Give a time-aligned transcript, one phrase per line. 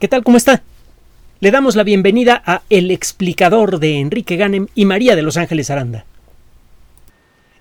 [0.00, 0.24] ¿Qué tal?
[0.24, 0.64] ¿Cómo está?
[1.38, 5.70] Le damos la bienvenida a El explicador de Enrique Ganem y María de Los Ángeles
[5.70, 6.04] Aranda.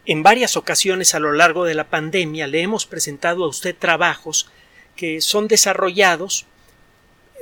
[0.07, 4.49] En varias ocasiones a lo largo de la pandemia le hemos presentado a usted trabajos
[4.95, 6.47] que son desarrollados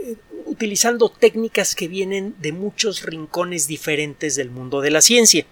[0.03, 5.45] eh, utilizando técnicas que vienen de muchos rincones diferentes del mundo de la ciencia.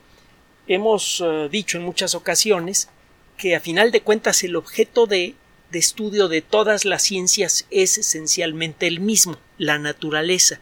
[0.67, 2.89] Hemos eh, dicho en muchas ocasiones
[3.37, 5.35] que a final de cuentas el objeto de
[5.71, 10.59] de estudio de todas las ciencias es esencialmente el mismo, la naturaleza.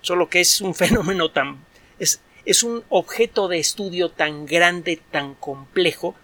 [0.00, 1.64] Solo que es un fenómeno tan.
[1.98, 6.14] es, es un objeto de estudio tan grande, tan complejo,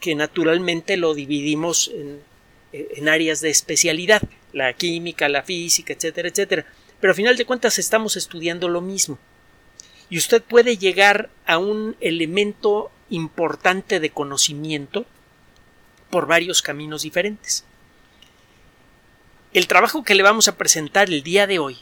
[0.00, 2.20] que naturalmente lo dividimos en,
[2.72, 6.66] en áreas de especialidad, la química, la física, etcétera, etcétera.
[7.00, 9.18] Pero a final de cuentas estamos estudiando lo mismo.
[10.10, 15.06] Y usted puede llegar a un elemento importante de conocimiento
[16.14, 17.64] por varios caminos diferentes.
[19.52, 21.78] El trabajo que le vamos a presentar el día de hoy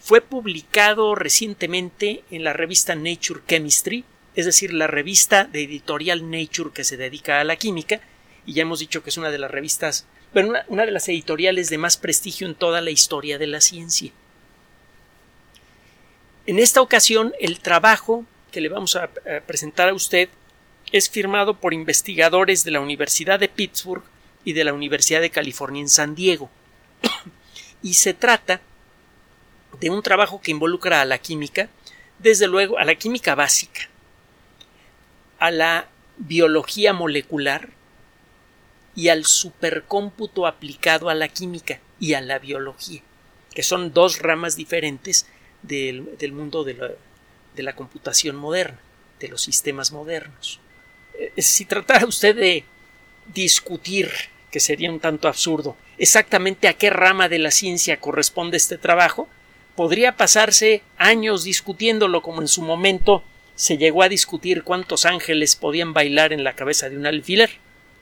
[0.00, 6.72] fue publicado recientemente en la revista Nature Chemistry, es decir, la revista de editorial Nature
[6.74, 8.00] que se dedica a la química,
[8.46, 11.70] y ya hemos dicho que es una de las revistas, bueno, una, de las editoriales
[11.70, 14.10] de más prestigio en toda la historia de la ciencia.
[16.46, 19.08] En esta ocasión, el trabajo que le vamos a
[19.46, 20.30] presentar a usted
[20.92, 24.04] es firmado por investigadores de la Universidad de Pittsburgh
[24.44, 26.50] y de la Universidad de California en San Diego.
[27.82, 28.60] y se trata
[29.80, 31.68] de un trabajo que involucra a la química,
[32.18, 33.88] desde luego a la química básica,
[35.38, 37.70] a la biología molecular
[38.94, 43.00] y al supercómputo aplicado a la química y a la biología,
[43.54, 45.26] que son dos ramas diferentes
[45.62, 46.96] del, del mundo de
[47.54, 48.78] de la computación moderna,
[49.20, 50.61] de los sistemas modernos.
[51.14, 52.64] Eh, si tratara usted de
[53.32, 54.10] discutir,
[54.50, 59.28] que sería un tanto absurdo, exactamente a qué rama de la ciencia corresponde este trabajo,
[59.76, 63.22] podría pasarse años discutiéndolo como en su momento
[63.54, 67.50] se llegó a discutir cuántos ángeles podían bailar en la cabeza de un alfiler,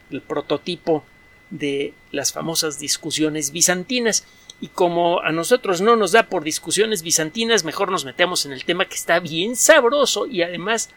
[0.09, 1.03] el prototipo
[1.49, 4.25] de las famosas discusiones bizantinas.
[4.59, 8.63] Y como a nosotros no nos da por discusiones bizantinas, mejor nos metemos en el
[8.63, 10.89] tema que está bien sabroso y además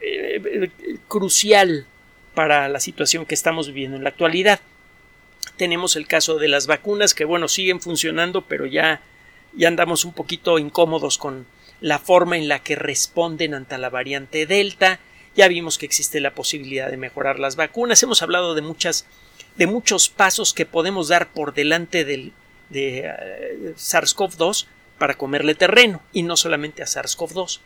[0.00, 0.70] eh,
[1.08, 1.86] crucial
[2.34, 4.60] para la situación que estamos viviendo en la actualidad.
[5.56, 9.00] Tenemos el caso de las vacunas que bueno siguen funcionando pero ya
[9.54, 11.46] ya andamos un poquito incómodos con
[11.80, 15.00] la forma en la que responden ante la variante Delta.
[15.34, 18.02] Ya vimos que existe la posibilidad de mejorar las vacunas.
[18.02, 19.06] Hemos hablado de muchas
[19.56, 22.32] de muchos pasos que podemos dar por delante del
[22.68, 24.66] de uh, SARS-CoV-2
[24.98, 27.60] para comerle terreno y no solamente a SARS-CoV-2.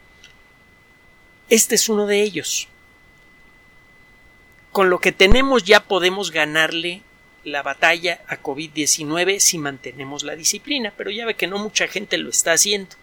[1.50, 2.68] Este es uno de ellos.
[4.70, 7.02] Con lo que tenemos ya podemos ganarle
[7.42, 12.18] la batalla a COVID-19 si mantenemos la disciplina, pero ya ve que no mucha gente
[12.18, 12.94] lo está haciendo.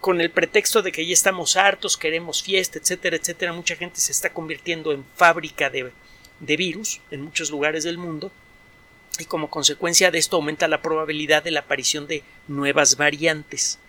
[0.00, 4.12] Con el pretexto de que ya estamos hartos, queremos fiesta, etcétera, etcétera, mucha gente se
[4.12, 5.90] está convirtiendo en fábrica de,
[6.38, 8.30] de virus en muchos lugares del mundo
[9.18, 13.80] y como consecuencia de esto aumenta la probabilidad de la aparición de nuevas variantes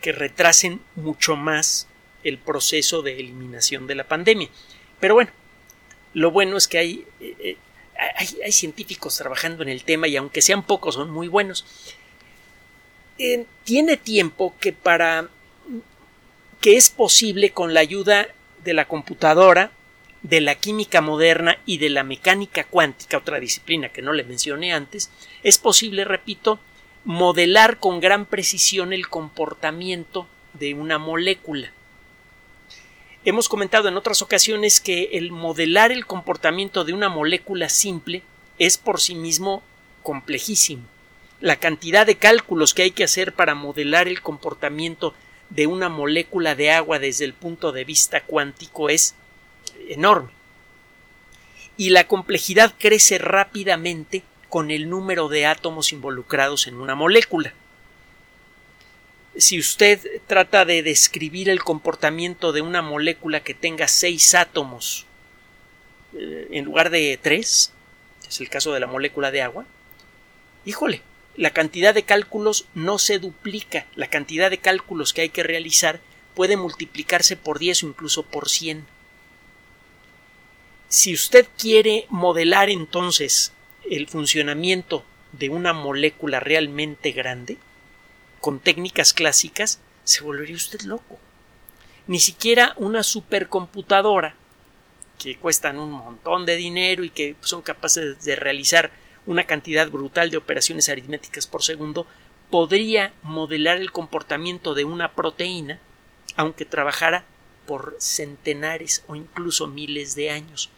[0.00, 1.88] que retrasen mucho más
[2.24, 4.48] el proceso de eliminación de la pandemia.
[4.98, 5.30] Pero bueno,
[6.14, 7.56] lo bueno es que hay, eh,
[8.16, 11.64] hay, hay, científicos trabajando en el tema y aunque sean pocos son muy buenos.
[13.18, 15.28] Eh, tiene tiempo que para
[16.60, 18.28] que es posible con la ayuda
[18.64, 19.72] de la computadora,
[20.22, 24.72] de la química moderna y de la mecánica cuántica, otra disciplina que no le mencioné
[24.72, 25.10] antes,
[25.42, 26.60] es posible, repito,
[27.04, 31.72] modelar con gran precisión el comportamiento de una molécula.
[33.22, 38.22] Hemos comentado en otras ocasiones que el modelar el comportamiento de una molécula simple
[38.58, 39.62] es por sí mismo
[40.02, 40.84] complejísimo.
[41.38, 45.12] La cantidad de cálculos que hay que hacer para modelar el comportamiento
[45.50, 49.14] de una molécula de agua desde el punto de vista cuántico es
[49.88, 50.30] enorme.
[51.76, 57.52] Y la complejidad crece rápidamente con el número de átomos involucrados en una molécula
[59.36, 65.06] si usted trata de describir el comportamiento de una molécula que tenga seis átomos
[66.14, 67.72] eh, en lugar de tres,
[68.28, 69.66] es el caso de la molécula de agua,
[70.64, 71.02] híjole,
[71.36, 76.00] la cantidad de cálculos no se duplica, la cantidad de cálculos que hay que realizar
[76.34, 78.84] puede multiplicarse por 10 o incluso por 100.
[80.88, 83.52] Si usted quiere modelar entonces
[83.88, 87.58] el funcionamiento de una molécula realmente grande,
[88.40, 91.18] con técnicas clásicas, se volvería usted loco.
[92.06, 94.34] Ni siquiera una supercomputadora,
[95.18, 98.90] que cuestan un montón de dinero y que son capaces de realizar
[99.26, 102.06] una cantidad brutal de operaciones aritméticas por segundo,
[102.50, 105.78] podría modelar el comportamiento de una proteína
[106.36, 107.24] aunque trabajara
[107.66, 110.70] por centenares o incluso miles de años,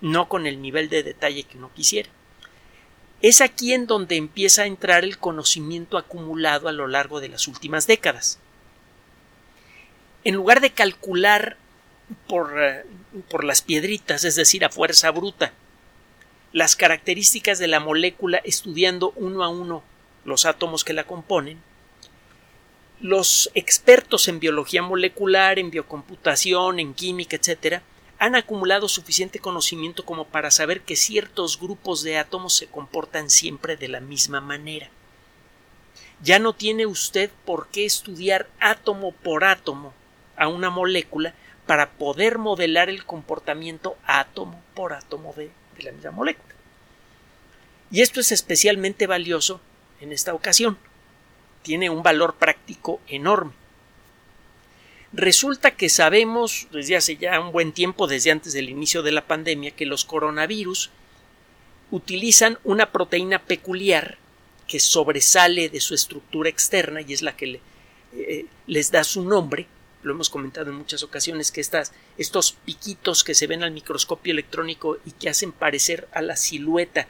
[0.00, 2.10] no con el nivel de detalle que uno quisiera.
[3.22, 7.48] Es aquí en donde empieza a entrar el conocimiento acumulado a lo largo de las
[7.48, 8.38] últimas décadas.
[10.24, 11.56] En lugar de calcular
[12.28, 12.84] por, eh,
[13.30, 15.52] por las piedritas, es decir, a fuerza bruta,
[16.52, 19.82] las características de la molécula estudiando uno a uno
[20.24, 21.60] los átomos que la componen,
[23.00, 27.82] los expertos en biología molecular, en biocomputación, en química, etc.,
[28.18, 33.76] han acumulado suficiente conocimiento como para saber que ciertos grupos de átomos se comportan siempre
[33.76, 34.88] de la misma manera.
[36.22, 39.92] Ya no tiene usted por qué estudiar átomo por átomo
[40.36, 41.34] a una molécula
[41.66, 46.54] para poder modelar el comportamiento átomo por átomo de, la misma molécula.
[47.90, 49.60] Y esto es especialmente valioso
[50.00, 50.78] en esta ocasión.
[51.62, 53.52] Tiene un valor práctico enorme.
[55.16, 59.26] Resulta que sabemos desde hace ya un buen tiempo, desde antes del inicio de la
[59.26, 60.90] pandemia, que los coronavirus
[61.90, 64.18] utilizan una proteína peculiar
[64.68, 67.60] que sobresale de su estructura externa y es la que
[68.12, 69.66] eh, les da su nombre.
[70.02, 74.34] Lo hemos comentado en muchas ocasiones que estas, estos piquitos que se ven al microscopio
[74.34, 77.08] electrónico y que hacen parecer a la silueta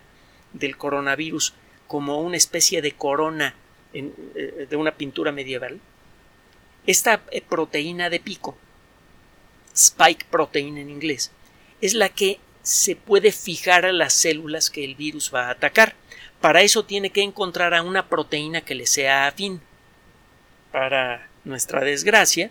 [0.52, 1.54] del coronavirus
[1.88, 3.56] como una especie de corona
[3.92, 5.80] eh, de una pintura medieval,
[6.86, 8.56] esta eh, proteína de pico,
[9.74, 11.32] spike protein en inglés,
[11.80, 15.94] es la que se puede fijar a las células que el virus va a atacar.
[16.40, 19.60] Para eso tiene que encontrar a una proteína que le sea afín.
[20.72, 22.50] Para nuestra desgracia,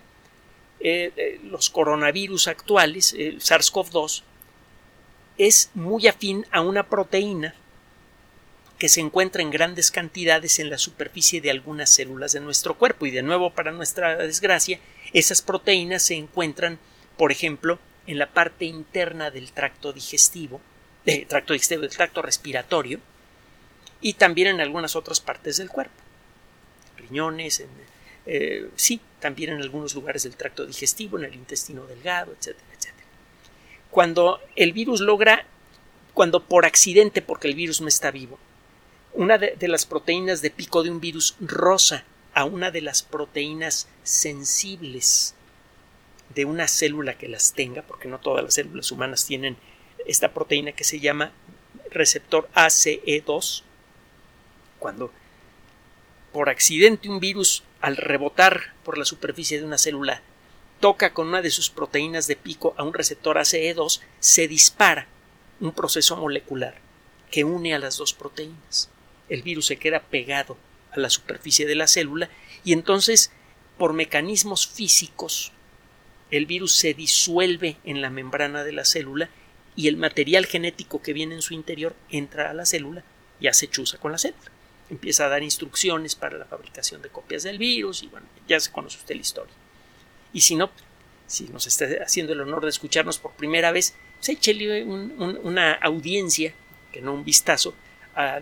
[0.79, 4.23] eh, los coronavirus actuales, el SARS-CoV-2,
[5.37, 7.53] es muy afín a una proteína
[8.77, 13.05] que se encuentra en grandes cantidades en la superficie de algunas células de nuestro cuerpo.
[13.05, 14.79] Y de nuevo para nuestra desgracia
[15.13, 16.79] esas proteínas se encuentran
[17.17, 20.61] por ejemplo en la parte interna del tracto digestivo
[21.05, 22.99] del tracto digestivo del tracto respiratorio
[24.01, 25.93] y también en algunas otras partes del cuerpo.
[26.97, 27.69] Riñones en,
[28.25, 33.07] eh, sí también en algunos lugares del tracto digestivo en el intestino delgado etcétera etcétera.
[33.89, 35.45] Cuando el virus logra
[36.13, 38.37] cuando por accidente porque el virus no está vivo
[39.15, 42.03] una de, las proteínas de pico de un virus rosa
[42.33, 45.35] a una de las proteínas sensibles
[46.33, 49.55] de una célula que las tenga, porque no todas las células humanas tienen
[50.05, 51.31] esta proteína que se llama
[51.91, 53.63] receptor ACE2,
[54.79, 55.11] cuando
[56.33, 60.21] por accidente un virus al rebotar por la superficie de una célula
[60.81, 65.07] toca con una de sus proteínas de pico a un receptor ACE2, se dispara
[65.61, 66.75] un proceso molecular
[67.31, 68.89] que une a las dos proteínas
[69.29, 70.57] el virus se queda pegado
[70.91, 72.29] a la superficie de la célula
[72.63, 73.31] y entonces
[73.77, 75.51] por mecanismos físicos
[76.31, 79.29] el virus se disuelve en la membrana de la célula
[79.75, 83.03] y el material genético que viene en su interior entra a la célula
[83.39, 84.51] y hace chuza con la célula.
[84.89, 88.71] Empieza a dar instrucciones para la fabricación de copias del virus y bueno, ya se
[88.71, 89.53] conoce usted la historia.
[90.31, 90.71] Y si no,
[91.27, 96.53] si nos está haciendo el honor de escucharnos por primera vez, se pues una audiencia,
[96.91, 97.75] que no un vistazo,
[98.15, 98.41] a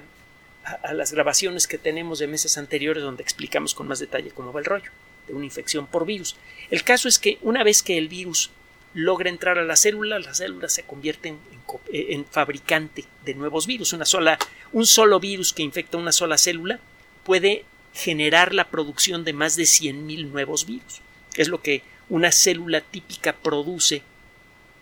[0.63, 4.59] a, las grabaciones que tenemos de meses anteriores donde explicamos con más detalle cómo va
[4.59, 4.91] el rollo
[5.27, 6.35] de una infección por virus.
[6.69, 8.51] El caso es que una vez que el virus
[8.93, 11.39] logra entrar a la célula, la célula se convierte en,
[11.91, 13.93] en, fabricante de nuevos virus.
[13.93, 14.37] Una sola,
[14.71, 16.79] un solo virus que infecta una sola célula
[17.23, 21.01] puede generar la producción de más de 100.000 nuevos virus,
[21.33, 24.03] que es lo que una célula típica produce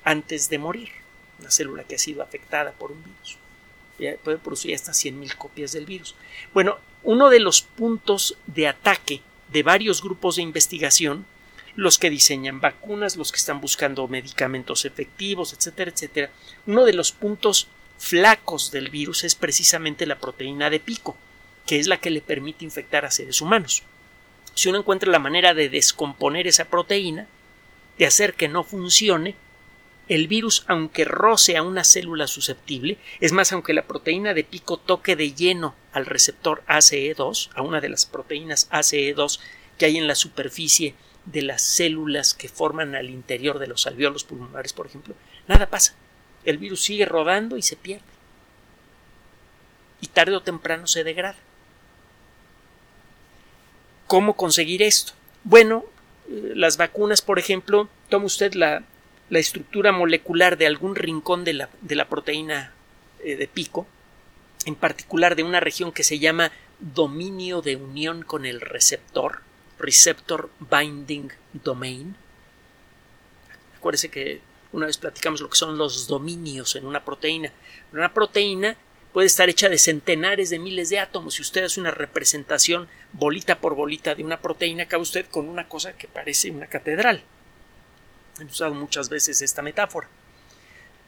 [0.04, 0.90] antes de morir,
[1.40, 3.38] una célula que ha sido afectada por un virus
[4.24, 6.16] puede producir hasta 100.000 copias del virus.
[6.54, 11.26] Bueno, uno de los puntos de ataque de varios grupos de investigación,
[11.76, 16.32] los que diseñan vacunas, los que están buscando medicamentos efectivos, etcétera, etcétera,
[16.68, 17.68] uno de los puntos
[17.98, 21.16] flacos del virus es precisamente la proteína de pico,
[21.66, 23.84] que es la que le permite infectar a seres humanos.
[24.54, 27.28] Si uno encuentra la manera de descomponer esa proteína,
[27.98, 29.36] de hacer que no funcione,
[30.12, 34.76] el virus, aunque roce a una célula susceptible, es más, aunque la proteína de pico
[34.76, 39.40] toque de lleno al receptor ACE2, a una de las proteínas ACE2
[39.78, 44.26] que hay en la superficie de las células que forman al interior de los alveolos
[44.26, 45.16] pulmonares, por ejemplo,
[45.48, 45.96] nada pasa.
[46.44, 48.04] El virus sigue rodando y se pierde.
[50.02, 51.38] Y tarde o temprano se degrada.
[54.08, 55.14] ¿Cómo conseguir esto?
[55.46, 55.86] Bueno,
[56.28, 58.84] eh, las vacunas, por ejemplo, toma usted la
[59.32, 62.74] la estructura molecular de algún rincón de la, de la proteína
[63.24, 63.88] eh, de pico,
[64.66, 69.40] en particular de una región que se llama dominio de unión con el receptor,
[69.80, 72.18] receptor binding domain.
[73.78, 74.42] Acuérdese que
[74.74, 77.54] una vez platicamos lo que son los dominios en una proteína.
[77.94, 78.76] Una proteína
[79.14, 81.36] puede estar hecha de centenares de miles de átomos.
[81.36, 85.70] Si usted hace una representación bolita por bolita de una proteína, acaba usted con una
[85.70, 87.24] cosa que parece una catedral.
[88.46, 90.10] Usado muchas veces esta metáfora.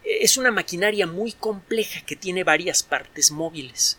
[0.04, 3.98] Es una maquinaria muy compleja que tiene varias partes móviles.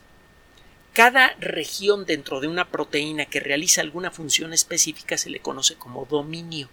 [0.93, 6.05] Cada región dentro de una proteína que realiza alguna función específica se le conoce como
[6.05, 6.69] dominio.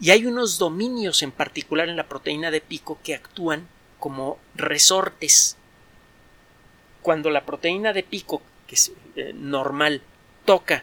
[0.00, 3.68] Y hay unos dominios en particular en la proteína de pico que actúan
[4.00, 5.56] como resortes.
[7.02, 10.02] Cuando la proteína de pico, que es eh, normal,
[10.44, 10.82] toca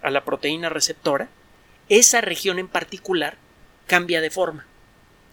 [0.00, 1.28] a la proteína receptora,
[1.88, 3.36] esa región en particular
[3.86, 4.66] cambia de forma.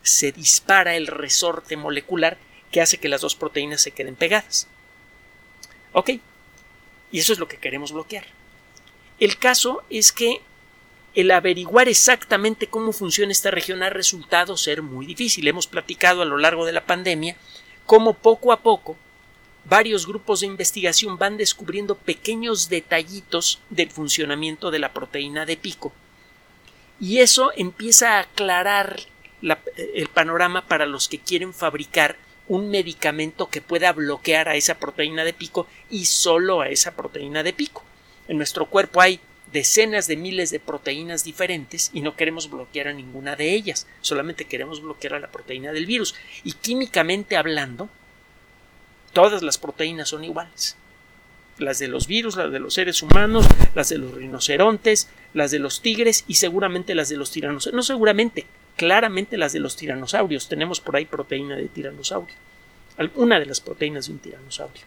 [0.01, 2.37] Se dispara el resorte molecular
[2.71, 4.67] que hace que las dos proteínas se queden pegadas.
[5.93, 6.11] Ok,
[7.11, 8.25] y eso es lo que queremos bloquear.
[9.19, 10.41] El caso es que
[11.15, 15.47] el averiguar exactamente cómo funciona esta región ha resultado ser muy difícil.
[15.47, 17.35] Hemos platicado a lo largo de la pandemia
[17.85, 18.95] cómo poco a poco
[19.65, 25.91] varios grupos de investigación van descubriendo pequeños detallitos del funcionamiento de la proteína de pico.
[26.99, 28.99] Y eso empieza a aclarar
[29.41, 35.23] el panorama para los que quieren fabricar un medicamento que pueda bloquear a esa proteína
[35.23, 37.83] de pico y solo a esa proteína de pico.
[38.27, 39.19] En nuestro cuerpo hay
[39.51, 44.45] decenas de miles de proteínas diferentes y no queremos bloquear a ninguna de ellas, solamente
[44.45, 46.15] queremos bloquear a la proteína del virus.
[46.43, 47.87] Y químicamente hablando,
[49.13, 50.75] todas las proteínas son iguales.
[51.59, 55.59] Las de los virus, las de los seres humanos, las de los rinocerontes, las de
[55.59, 57.75] los tigres y seguramente las de los tiranosaurios.
[57.75, 58.45] No seguramente,
[58.77, 60.47] claramente las de los tiranosaurios.
[60.47, 62.35] Tenemos por ahí proteína de tiranosaurio.
[63.15, 64.81] Una de las proteínas de un tiranosaurio.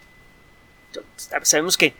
[1.43, 1.95] Sabemos que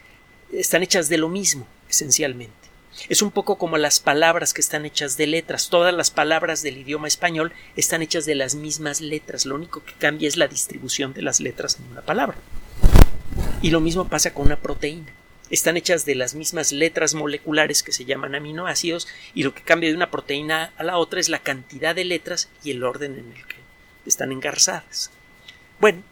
[0.53, 2.63] están hechas de lo mismo, esencialmente.
[3.09, 5.69] Es un poco como las palabras que están hechas de letras.
[5.71, 9.47] Todas las palabras del idioma español están hechas de las mismas letras.
[9.47, 12.37] Lo único que cambia es la distribución de las letras en una palabra.
[13.63, 15.13] Y lo mismo pasa con una proteína.
[15.49, 19.89] Están hechas de las mismas letras moleculares que se llaman aminoácidos y lo que cambia
[19.89, 23.33] de una proteína a la otra es la cantidad de letras y el orden en
[23.33, 23.57] el que
[24.05, 25.13] están engarzadas.
[25.79, 26.03] Bueno,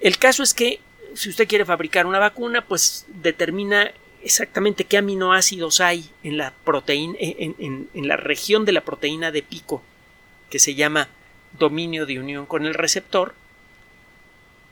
[0.00, 0.80] el caso es que
[1.14, 3.92] si usted quiere fabricar una vacuna, pues determina
[4.22, 9.82] exactamente qué aminoácidos hay en la proteína, en, la región de la proteína de pico
[10.50, 11.08] que se llama
[11.58, 13.34] dominio de unión con el receptor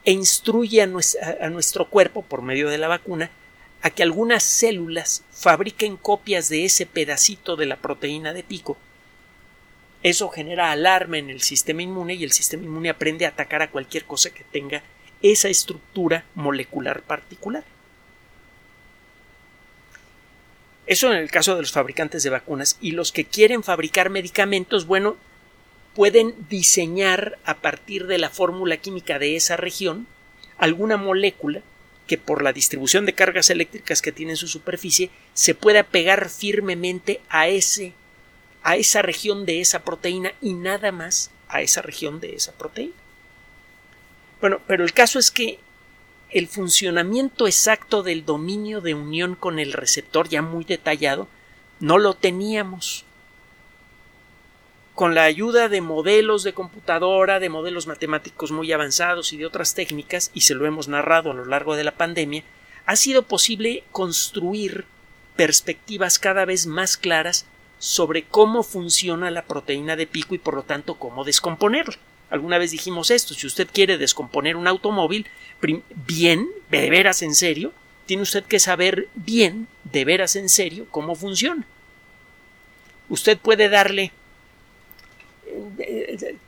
[0.04, 3.30] e instruye a, nuestro cuerpo por medio de la vacuna
[3.82, 8.76] a que algunas células fabriquen copias de ese pedacito de la proteína de pico.
[10.02, 13.70] Eso genera alarma en el sistema inmune y el sistema inmune aprende a atacar a
[13.70, 14.82] cualquier cosa que tenga
[15.22, 17.64] esa estructura molecular particular.
[20.86, 24.86] Eso en el caso de los fabricantes de vacunas y los que quieren fabricar medicamentos,
[24.86, 25.16] bueno,
[25.94, 30.06] pueden diseñar a partir de la fórmula química de esa región
[30.58, 31.62] alguna molécula
[32.06, 36.28] que por la distribución de cargas eléctricas que tiene en su superficie se pueda pegar
[36.28, 37.92] firmemente a ese
[38.62, 42.94] a esa región de esa proteína y nada más a esa región de esa proteína.
[44.40, 45.58] Bueno, pero el caso es que
[46.30, 51.28] el funcionamiento exacto del dominio de unión con el receptor, ya muy detallado,
[51.78, 53.04] no lo teníamos.
[54.94, 59.74] Con la ayuda de modelos de computadora, de modelos matemáticos muy avanzados y de otras
[59.74, 62.44] técnicas, y se lo hemos narrado a lo largo de la pandemia,
[62.86, 64.84] ha sido posible construir
[65.34, 67.46] perspectivas cada vez más claras
[67.78, 71.98] sobre cómo funciona la proteína de pico y por lo tanto cómo descomponerla.
[72.30, 75.26] Alguna vez dijimos esto, si usted quiere descomponer un automóvil,
[76.06, 77.72] bien, de veras en serio,
[78.06, 81.66] tiene usted que saber bien, de veras en serio, cómo funciona.
[83.08, 84.12] Usted puede darle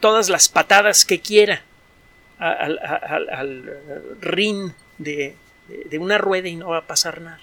[0.01, 1.63] todas las patadas que quiera
[2.39, 3.63] al,
[4.21, 5.37] rin de,
[5.99, 7.41] una rueda y no va a pasar nada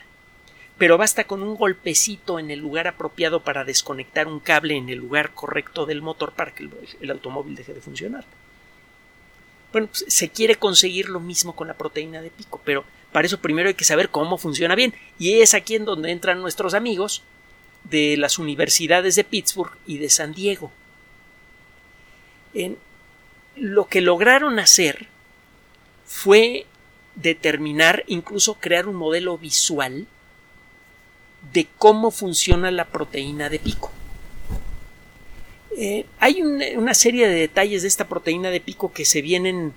[0.77, 4.99] pero basta con un golpecito en el lugar apropiado para desconectar un cable en el
[4.99, 6.67] lugar correcto del motor para que
[6.99, 8.25] el, automóvil deje de funcionar.
[9.71, 13.39] Bueno, pues, se quiere conseguir lo mismo con la proteína de pico, pero para eso
[13.39, 14.93] primero hay que saber cómo funciona bien.
[15.19, 17.23] Y es aquí en donde entran nuestros amigos
[17.83, 20.71] de las universidades de Pittsburgh y de San Diego.
[23.55, 25.07] Lo que lograron hacer
[26.05, 26.65] fue
[27.15, 30.07] determinar, incluso crear un modelo visual
[31.51, 33.91] de cómo funciona la proteína de pico.
[35.75, 39.73] Eh, hay una serie de detalles de esta proteína de pico que se vienen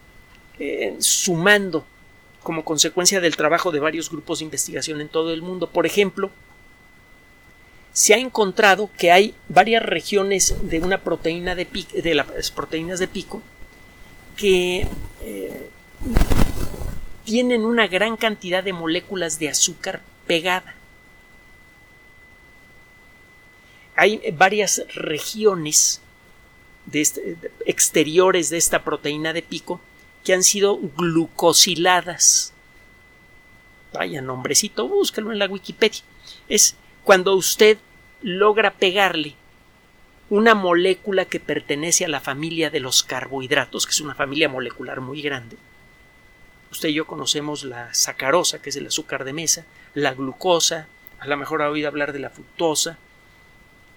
[0.58, 1.84] eh, sumando
[2.42, 5.68] como consecuencia del trabajo de varios grupos de investigación en todo el mundo.
[5.68, 6.30] Por ejemplo,
[7.96, 13.08] se ha encontrado que hay varias regiones de una proteína de, de las proteínas de
[13.08, 13.40] pico
[14.36, 14.86] que
[15.22, 15.70] eh,
[17.24, 20.74] tienen una gran cantidad de moléculas de azúcar pegada.
[23.94, 26.02] Hay varias regiones
[26.92, 29.80] este, exteriores de esta proteína de pico
[30.22, 32.52] que han sido glucosiladas.
[33.94, 36.02] Vaya nombrecito, búscalo en la Wikipedia.
[36.46, 36.76] Es
[37.06, 37.78] cuando usted
[38.20, 39.36] logra pegarle
[40.28, 45.00] una molécula que pertenece a la familia de los carbohidratos, que es una familia molecular
[45.00, 45.56] muy grande.
[46.72, 50.88] Usted y yo conocemos la sacarosa, que es el azúcar de mesa, la glucosa,
[51.20, 52.98] a lo mejor ha oído hablar de la fructosa,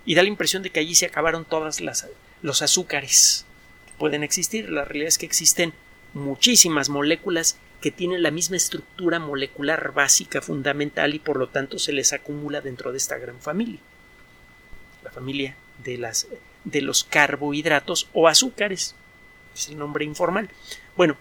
[0.05, 1.81] y da la impresión de que allí se acabaron todas
[2.43, 3.43] los azúcares
[3.87, 4.69] que pueden existir.
[4.69, 5.73] La realidad es que existen
[6.13, 11.93] muchísimas moléculas que tienen la misma estructura molecular básica fundamental y por lo tanto se
[11.93, 13.79] les acumula dentro de esta gran familia.
[15.03, 16.27] La familia de, las,
[16.65, 18.95] de los carbohidratos o azúcares.
[19.55, 20.50] Es el nombre informal.
[20.98, 21.15] Bueno,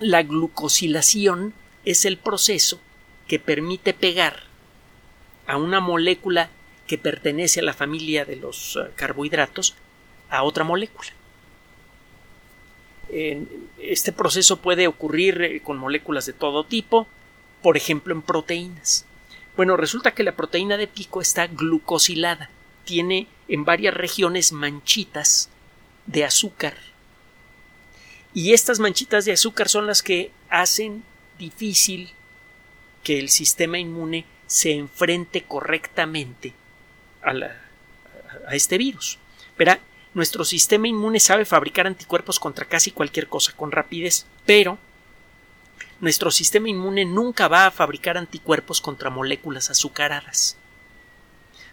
[0.00, 1.54] la glucosilación
[1.84, 2.80] es el proceso
[3.26, 4.44] que permite pegar
[5.46, 6.50] a una molécula
[6.86, 9.74] que pertenece a la familia de los eh, carbohidratos
[10.28, 11.10] a otra molécula.
[13.78, 17.06] Este proceso puede ocurrir eh, con moléculas de todo tipo,
[17.62, 19.06] por ejemplo en proteínas.
[19.56, 22.50] Bueno, resulta que la proteína de pico está glucosilada,
[22.84, 25.48] tiene en varias regiones manchitas
[26.06, 26.74] de azúcar.
[28.32, 31.04] Y estas manchitas de azúcar son las que hacen
[31.38, 32.10] difícil
[33.04, 36.52] que el sistema inmune se enfrente correctamente
[37.22, 37.34] a,
[38.52, 39.18] este virus.
[39.56, 39.78] Verá,
[40.14, 44.78] nuestro sistema inmune sabe fabricar anticuerpos contra casi cualquier cosa con rapidez, pero
[46.00, 50.56] nuestro sistema inmune nunca va a fabricar anticuerpos contra moléculas azucaradas.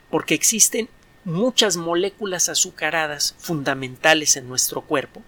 [0.10, 0.89] Porque existen
[1.24, 5.22] muchas moléculas azucaradas fundamentales en nuestro cuerpo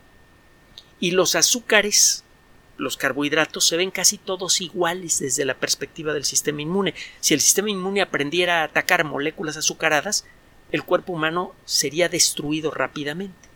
[0.99, 2.23] y los azúcares,
[2.77, 6.95] los carbohidratos, se ven casi todos iguales desde la perspectiva del sistema inmune.
[7.19, 10.25] Si el sistema inmune aprendiera a atacar moléculas azucaradas,
[10.73, 13.47] el cuerpo humano sería destruido rápidamente.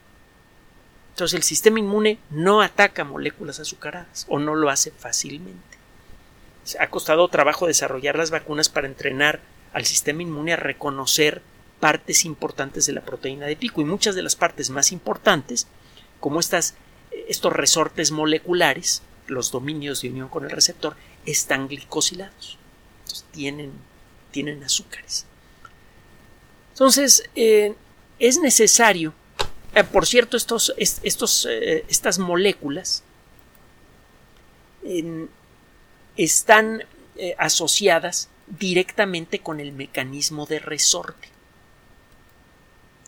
[1.10, 5.78] Entonces el sistema inmune no ataca moléculas azucaradas o no lo hace fácilmente.
[6.80, 9.40] Ha costado trabajo desarrollar las vacunas para entrenar
[9.74, 11.42] al sistema inmune a reconocer
[11.80, 15.66] partes importantes de la proteína de pico y muchas de las partes más importantes,
[16.20, 16.76] como estas,
[17.28, 22.60] estos resortes moleculares, los dominios de unión con el receptor, están glicosilados.
[23.32, 23.72] tienen,
[24.30, 25.26] tienen azúcares.
[26.78, 27.74] Entonces, eh,
[28.20, 29.12] es necesario,
[29.74, 33.04] eh, por cierto, estos, estos, eh, estas moléculas
[36.16, 36.84] están
[37.40, 41.30] asociadas directamente con el mecanismo de resorte.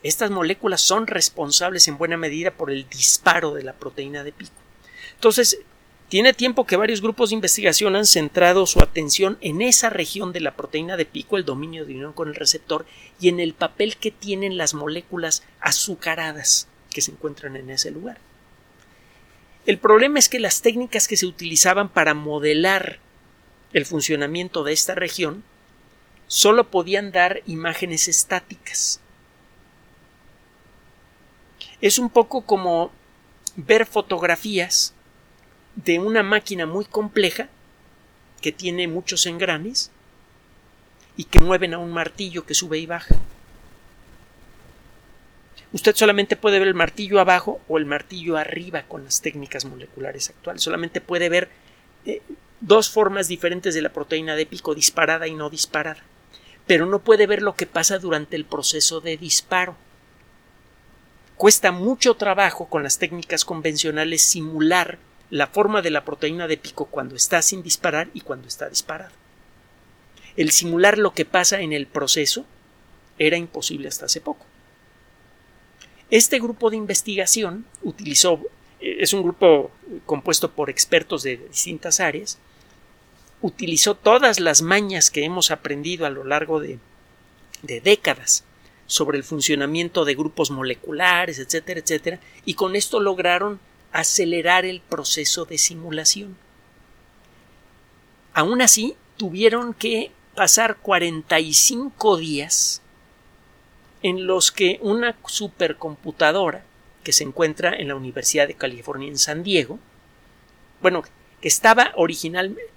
[0.01, 4.51] Estas moléculas son responsables en buena medida por el disparo de la proteína de pico.
[5.13, 5.60] Entonces,
[6.10, 10.39] tiene tiempo que varios grupos de investigación han centrado su atención en esa región de
[10.39, 12.88] la proteína de pico, el dominio de unión con el receptor,
[13.19, 18.17] y en el papel que tienen las moléculas azucaradas que se encuentran en ese lugar.
[19.67, 22.98] El problema es que las técnicas que se utilizaban para modelar
[23.72, 25.43] el funcionamiento de esta región
[26.26, 29.00] solo podían dar imágenes estáticas.
[31.82, 32.91] Es un poco como
[33.56, 34.95] ver fotografías
[35.75, 37.47] de una máquina muy compleja
[38.41, 39.91] que tiene muchos engranes
[41.17, 43.15] y que mueven a un martillo que sube y baja.
[45.71, 50.29] Usted solamente puede ver el martillo abajo o el martillo arriba con las técnicas moleculares
[50.29, 50.63] actuales.
[50.63, 51.49] Solamente puede ver
[52.05, 52.21] eh,
[52.60, 56.03] dos formas diferentes de la proteína de pico, disparada y no disparada.
[56.65, 59.75] Pero no puede ver lo que pasa durante el proceso de disparo.
[61.38, 64.97] Cuesta mucho trabajo con las técnicas convencionales simular
[65.30, 69.12] la forma de la proteína de pico cuando está sin disparar y cuando está disparada.
[70.36, 72.46] El simular lo que pasa en el proceso
[73.18, 74.46] era imposible hasta hace poco.
[76.10, 78.42] Este grupo de investigación utilizó,
[78.80, 79.72] eh, es un grupo
[80.06, 82.39] compuesto por expertos de distintas áreas,
[83.42, 86.80] utilizó todas las mañas que hemos aprendido a lo largo de,
[87.62, 88.44] de décadas
[88.88, 93.60] sobre el funcionamiento de grupos moleculares, etcétera, etcétera, y con esto lograron
[93.91, 96.38] acelerar el proceso de simulación.
[98.34, 102.82] Aún así, tuvieron que pasar 45 días
[104.02, 106.63] en los que una supercomputadora
[107.04, 109.80] que se encuentra en la Universidad de California en San Diego,
[110.82, 111.04] bueno,
[111.41, 112.69] que estaba originalmente...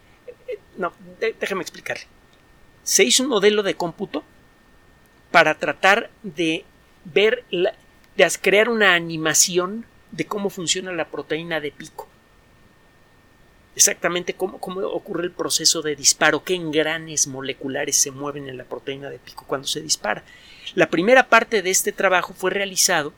[0.77, 0.93] No,
[1.41, 2.07] déjame explicarle.
[2.83, 4.25] Se hizo un modelo de cómputo
[5.31, 6.65] para tratar de
[7.05, 12.09] ver, de crear una animación de cómo funciona la proteína de pico.
[13.75, 18.65] Exactamente cómo, cómo, ocurre el proceso de disparo, qué engranes moleculares se mueven en la
[18.65, 20.23] proteína de pico cuando se dispara.
[20.75, 23.13] La primera parte de este trabajo fue realizado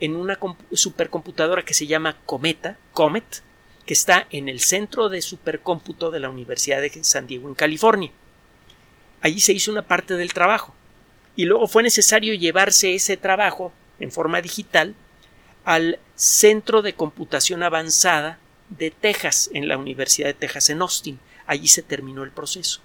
[0.00, 0.38] en una
[0.72, 3.42] supercomputadora que se llama Cometa, Comet,
[3.84, 8.10] que está en el centro de supercómputo de la Universidad de San Diego en California.
[9.20, 10.74] Allí se hizo una parte del trabajo
[11.36, 14.94] y luego fue necesario llevarse ese trabajo en forma digital
[15.68, 18.38] al Centro de Computación Avanzada
[18.70, 21.20] de Texas, en la Universidad de Texas en Austin.
[21.46, 22.80] Allí se terminó el proceso.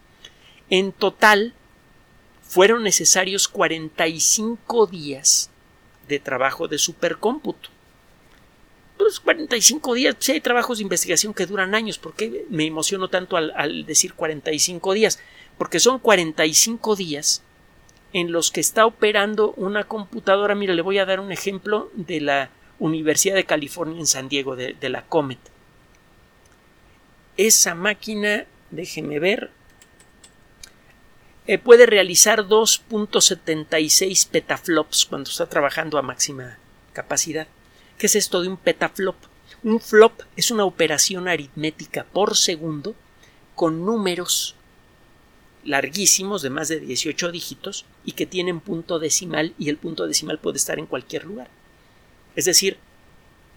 [0.70, 1.54] En total,
[2.42, 5.50] fueron necesarios 45 días
[6.10, 7.70] de trabajo de supercómputo.
[8.98, 13.08] Pues 45 días, si hay trabajos de investigación que duran años, ¿por qué me emociono
[13.08, 15.20] tanto al, al decir 45 días?
[15.58, 17.44] Porque son 45 días
[18.12, 20.54] en los que está operando una computadora.
[20.54, 24.56] Mira, le voy a dar un ejemplo de la Universidad de California en San Diego,
[24.56, 25.40] de, la Comet.
[27.38, 29.52] Esa máquina, déjeme ver,
[31.48, 36.58] eh, puede realizar 2.76 petaflops cuando está trabajando a máxima
[36.94, 37.48] capacidad.
[37.98, 39.16] ¿Qué es esto de un petaflop?
[39.64, 42.96] Un flop es una operación aritmética por segundo
[43.56, 44.56] con números
[45.64, 50.40] larguísimos de más de 18 dígitos y que tienen punto decimal y el punto decimal
[50.40, 51.50] puede estar en cualquier lugar.
[52.36, 52.78] Es decir,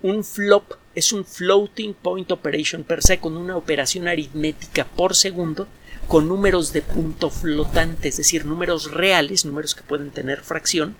[0.02, 5.68] un flop es un floating point operation per se con una operación aritmética por segundo
[6.08, 10.96] con números de punto flotante, es decir, números reales, números que pueden tener fracción,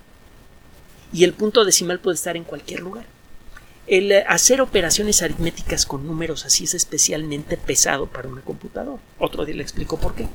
[1.12, 3.06] y el punto decimal puede estar en cualquier lugar.
[3.86, 9.00] El hacer operaciones aritméticas con números así es especialmente pesado para una computadora.
[9.18, 10.26] Otro día le explico por qué.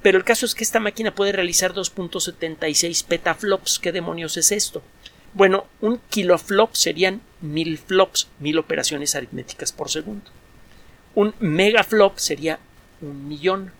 [0.00, 3.80] Pero el caso es que esta máquina puede realizar 2.76 petaflops.
[3.80, 4.80] ¿Qué demonios es esto?
[5.38, 10.28] Bueno, un kiloflop serían mil flops, mil operaciones aritméticas por segundo.
[11.14, 12.58] Un megaflop sería
[13.00, 13.70] un millón.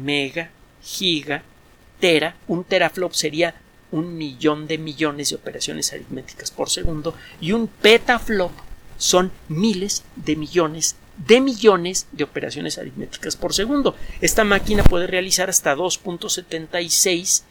[0.00, 0.50] Mega,
[0.84, 1.42] giga,
[1.98, 2.36] tera.
[2.46, 3.56] Un teraflop sería
[3.90, 7.16] un millón de millones de operaciones aritméticas por segundo.
[7.40, 8.52] Y un petaflop
[8.96, 10.94] son miles de millones
[11.26, 13.96] de millones de operaciones aritméticas por segundo.
[14.20, 17.42] Esta máquina puede realizar hasta 2.76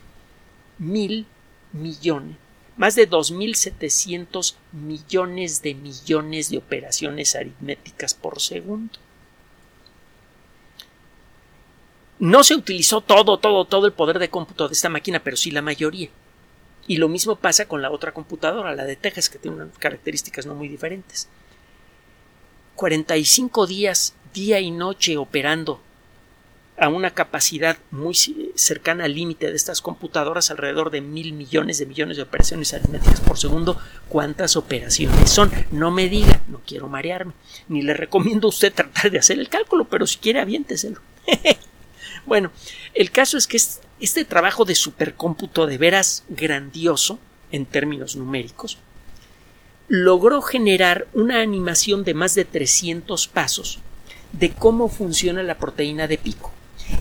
[0.80, 1.26] mil
[1.74, 2.38] millones,
[2.78, 9.00] más de 2.700 millones de millones de operaciones aritméticas por segundo.
[12.20, 15.52] No se utilizó todo, todo, todo el poder de cómputo de esta máquina, pero sí
[15.52, 16.10] la mayoría.
[16.88, 20.46] Y lo mismo pasa con la otra computadora, la de Texas, que tiene unas características
[20.46, 21.28] no muy diferentes.
[22.76, 25.80] 45 días, día y noche operando
[26.78, 28.16] a una capacidad muy
[28.56, 33.22] cercana al límite de estas computadoras, alrededor de mil millones de millones de operaciones aritméticas
[33.22, 33.80] por segundo.
[34.10, 35.52] ¿Cuántas operaciones son?
[35.72, 37.34] No me diga, no quiero marearme,
[37.68, 41.00] ni le recomiendo a usted tratar de hacer el cálculo, pero si quiere aviénteselo.
[42.26, 42.52] bueno,
[42.94, 43.58] el caso es que
[44.00, 47.20] este trabajo de supercómputo de veras grandioso
[47.52, 48.80] en términos numéricos
[49.88, 53.80] logró generar una animación de más de 300 pasos
[54.32, 56.52] de cómo funciona la proteína de pico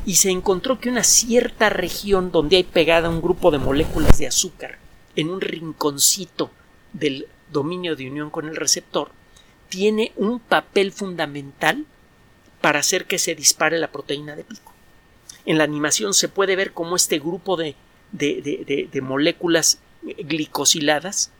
[0.04, 4.26] y se encontró que una cierta región donde hay pegada un grupo de moléculas de
[4.26, 4.78] azúcar
[5.16, 6.50] en un rinconcito
[6.92, 9.10] del dominio de unión con el receptor
[9.68, 11.86] tiene un papel fundamental
[12.60, 14.72] para hacer que se dispare la proteína de pico.
[15.44, 17.74] En la animación se puede ver cómo este grupo de,
[18.12, 21.32] de, de moléculas glicosiladas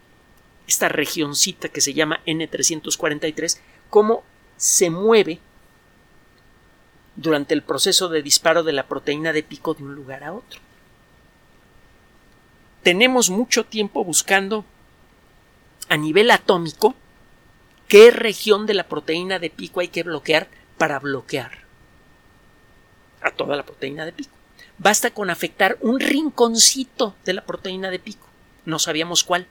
[0.67, 3.59] esta regioncita que se llama N343,
[3.91, 4.23] cómo
[4.57, 5.39] se mueve
[7.17, 10.61] durante el proceso de disparo de la proteína de pico de un lugar a otro.
[12.83, 14.65] Tenemos mucho tiempo buscando
[15.89, 16.95] a nivel atómico
[17.87, 20.49] qué región de la proteína de pico hay que bloquear
[20.79, 21.59] para bloquear
[23.21, 24.33] a toda la proteína de pico.
[24.79, 28.27] Basta con afectar un rinconcito de la proteína de pico.
[28.65, 29.47] No sabíamos cuál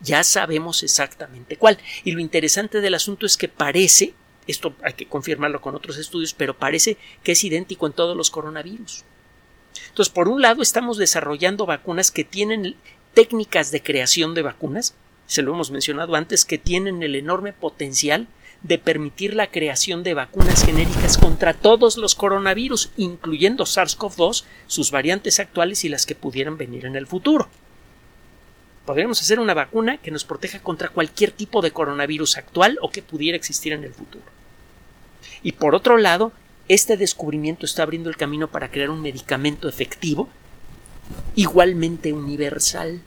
[0.00, 1.78] ya sabemos exactamente cuál.
[2.04, 4.14] Y lo interesante del asunto es que parece,
[4.48, 8.30] esto hay que confirmarlo con otros estudios, pero parece que es idéntico en todos los
[8.30, 9.04] coronavirus.
[9.88, 12.76] Entonces, por un lado, estamos desarrollando vacunas que tienen
[13.14, 14.94] técnicas de creación de vacunas,
[15.26, 18.26] se lo hemos mencionado antes, que tienen el enorme potencial
[18.62, 25.38] de permitir la creación de vacunas genéricas contra todos los coronavirus, incluyendo SARS-CoV-2, sus variantes
[25.38, 27.48] actuales y las que pudieran venir en el futuro.
[28.84, 33.02] Podríamos hacer una vacuna que nos proteja contra cualquier tipo de coronavirus actual o que
[33.02, 34.24] pudiera existir en el futuro.
[35.42, 36.32] Y por otro lado,
[36.68, 40.28] este descubrimiento está abriendo el camino para crear un medicamento efectivo
[41.34, 43.00] igualmente universal.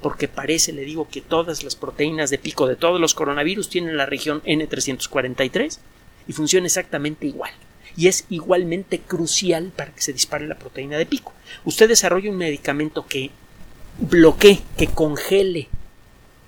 [0.00, 3.96] Porque parece, le digo, que todas las proteínas de pico de todos los coronavirus tienen
[3.96, 5.78] la región N343
[6.28, 7.52] y funciona exactamente igual.
[7.96, 11.32] Y es igualmente crucial para que se dispare la proteína de pico.
[11.64, 13.30] Usted desarrolla un medicamento que
[13.98, 15.68] bloquee, que congele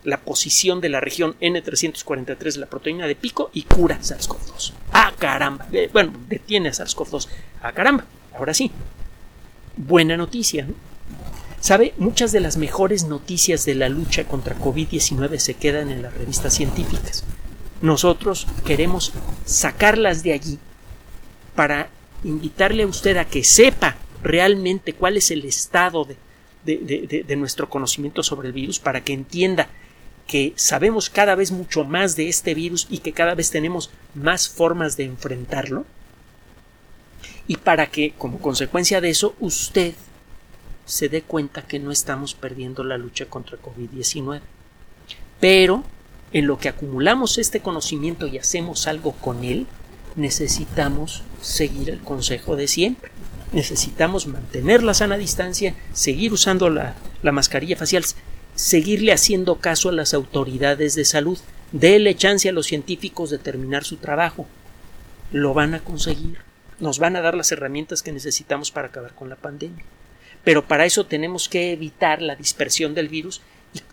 [0.06, 4.72] la posición de la región N343 de la proteína de pico y cura SARS-CoV-2.
[4.92, 5.66] ¡Ah, caramba!
[5.92, 7.26] Bueno, detiene a SARS-CoV-2.
[7.60, 8.04] ¡Ah, caramba!
[8.38, 8.70] Ahora sí.
[9.76, 10.74] Buena noticia, ¿no?
[11.58, 11.92] ¿Sabe?
[11.98, 16.54] Muchas de las mejores noticias de la lucha contra COVID-19 se quedan en las revistas
[16.54, 17.24] científicas.
[17.82, 19.12] Nosotros queremos
[19.44, 20.58] sacarlas de allí
[21.56, 21.88] para
[22.22, 26.16] invitarle a usted a que sepa realmente cuál es el estado de,
[26.64, 29.68] de, nuestro conocimiento sobre el virus, para que entienda
[30.26, 34.48] que sabemos cada vez mucho más de este virus y que cada vez tenemos más
[34.48, 35.84] formas de enfrentarlo
[37.46, 39.94] y para que como consecuencia de eso usted
[40.84, 44.40] se dé cuenta que no estamos perdiendo la lucha contra COVID-19.
[45.40, 45.84] Pero
[46.32, 49.66] en lo que acumulamos este conocimiento y hacemos algo con él,
[50.14, 53.10] necesitamos seguir el consejo de siempre.
[53.52, 58.04] Necesitamos mantener la sana distancia, seguir usando la, la mascarilla facial,
[58.56, 61.38] seguirle haciendo caso a las autoridades de salud,
[61.72, 64.46] déle chance a los científicos de terminar su trabajo.
[65.30, 66.38] Lo van a conseguir.
[66.80, 69.84] Nos van a dar las herramientas que necesitamos para acabar con la pandemia.
[70.42, 73.40] Pero para eso tenemos que evitar la dispersión del virus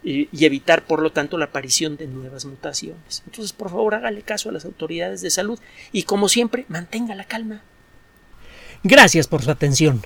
[0.03, 3.23] y, y, evitar, por lo tanto, la aparición de nuevas mutaciones.
[3.25, 5.59] Entonces, por favor, hágale caso a las autoridades de salud
[5.91, 7.63] y, como siempre, mantenga la calma.
[8.83, 10.05] Gracias por su atención.